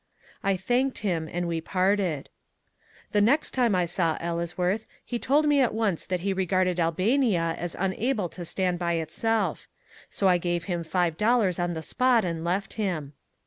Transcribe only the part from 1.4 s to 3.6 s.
we parted. The next